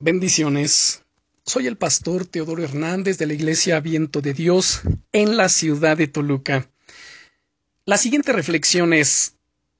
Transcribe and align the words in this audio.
Bendiciones. 0.00 1.02
Soy 1.44 1.66
el 1.66 1.76
pastor 1.76 2.24
Teodoro 2.24 2.62
Hernández 2.62 3.18
de 3.18 3.26
la 3.26 3.32
Iglesia 3.32 3.80
Viento 3.80 4.20
de 4.20 4.32
Dios 4.32 4.82
en 5.10 5.36
la 5.36 5.48
ciudad 5.48 5.96
de 5.96 6.06
Toluca. 6.06 6.70
La 7.84 7.98
siguiente 7.98 8.32
reflexión 8.32 8.92
es 8.92 9.34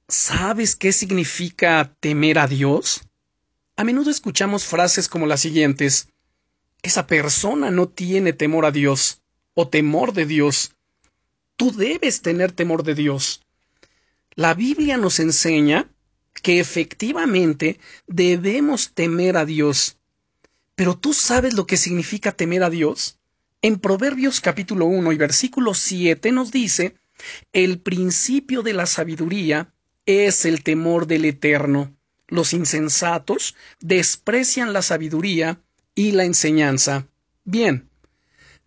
¿Sabes 0.09 0.75
qué 0.75 0.91
significa 0.91 1.95
temer 2.01 2.41
a 2.41 2.49
Dios? 2.49 3.03
A 3.77 3.85
menudo 3.85 4.11
escuchamos 4.11 4.65
frases 4.65 5.09
como 5.09 5.25
las 5.27 5.39
siguientes 5.39 6.09
Esa 6.83 7.07
persona 7.07 7.71
no 7.71 7.89
tiene 7.89 8.33
temor 8.33 8.67
a 8.67 8.73
Dios 8.73 9.23
o 9.55 9.69
temor 9.69 10.15
de 10.15 10.27
Dios. 10.27 10.75
Tú 11.55 11.71
debes 11.71 12.23
tener 12.23 12.51
temor 12.51 12.83
de 12.83 12.97
Dios. 12.97 13.47
La 14.35 14.55
Biblia 14.55 14.97
nos 14.97 15.21
enseña 15.21 15.89
que 16.43 16.59
efectivamente 16.59 17.79
debemos 18.09 18.95
temer 18.95 19.37
a 19.37 19.45
Dios 19.45 19.98
pero 20.79 20.97
tú 20.97 21.13
sabes 21.13 21.55
lo 21.55 21.67
que 21.67 21.77
significa 21.77 22.31
temer 22.31 22.63
a 22.63 22.71
Dios. 22.71 23.19
En 23.63 23.81
Proverbios 23.81 24.41
capítulo 24.41 24.87
1 24.87 25.11
y 25.11 25.17
versículo 25.17 25.75
7 25.75 26.31
nos 26.31 26.53
dice, 26.53 26.95
el 27.53 27.81
principio 27.81 28.63
de 28.63 28.75
la 28.75 28.87
sabiduría 28.87 29.75
es 30.07 30.45
el 30.45 30.63
temor 30.63 31.09
del 31.09 31.25
Eterno. 31.25 31.97
Los 32.29 32.53
insensatos 32.53 33.57
desprecian 33.81 34.73
la 34.73 34.83
sabiduría 34.83 35.61
y 35.97 36.13
la 36.13 36.23
enseñanza. 36.23 37.09
Bien, 37.43 37.89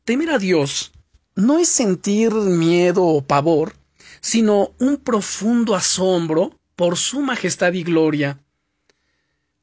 temer 0.03 0.31
a 0.31 0.37
Dios 0.37 0.91
no 1.35 1.59
es 1.59 1.69
sentir 1.69 2.33
miedo 2.33 3.05
o 3.05 3.21
pavor, 3.21 3.73
sino 4.19 4.73
un 4.79 4.97
profundo 4.97 5.75
asombro 5.75 6.59
por 6.75 6.97
su 6.97 7.21
majestad 7.21 7.71
y 7.71 7.83
gloria. 7.83 8.43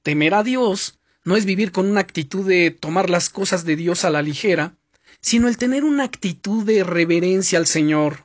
Temer 0.03 0.33
a 0.33 0.43
Dios 0.43 0.98
no 1.29 1.37
es 1.37 1.45
vivir 1.45 1.73
con 1.73 1.91
una 1.91 2.01
actitud 2.01 2.49
de 2.49 2.71
tomar 2.71 3.11
las 3.11 3.29
cosas 3.29 3.67
de 3.67 3.77
Dios 3.77 4.07
a 4.07 4.11
la 4.11 4.23
ligera, 4.23 4.79
sino 5.21 5.47
el 5.47 5.59
tener 5.59 5.85
una 5.85 6.05
actitud 6.05 6.65
de 6.65 6.83
reverencia 6.85 7.59
al 7.59 7.67
Señor. 7.67 8.25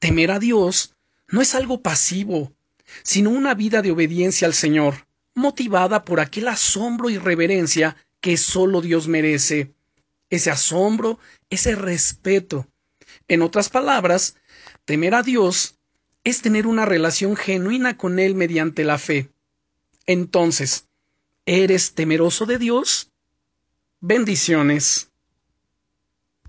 Temer 0.00 0.32
a 0.32 0.40
Dios 0.40 0.96
no 1.28 1.40
es 1.40 1.54
algo 1.54 1.80
pasivo, 1.80 2.52
sino 3.04 3.30
una 3.30 3.54
vida 3.54 3.82
de 3.82 3.92
obediencia 3.92 4.48
al 4.48 4.54
Señor, 4.54 5.06
motivada 5.36 6.04
por 6.04 6.18
aquel 6.18 6.48
asombro 6.48 7.08
y 7.08 7.18
reverencia 7.18 7.96
que 8.20 8.36
solo 8.36 8.80
Dios 8.80 9.06
merece. 9.06 9.72
Ese 10.28 10.50
asombro, 10.50 11.20
ese 11.50 11.76
respeto. 11.76 12.66
En 13.28 13.42
otras 13.42 13.68
palabras, 13.68 14.34
temer 14.84 15.14
a 15.14 15.22
Dios 15.22 15.76
es 16.24 16.42
tener 16.42 16.66
una 16.66 16.84
relación 16.84 17.36
genuina 17.36 17.96
con 17.96 18.18
Él 18.18 18.34
mediante 18.34 18.82
la 18.82 18.98
fe. 18.98 19.30
Entonces, 20.06 20.89
¿Eres 21.52 21.94
temeroso 21.94 22.46
de 22.46 22.58
Dios? 22.58 23.10
Bendiciones. 24.00 25.09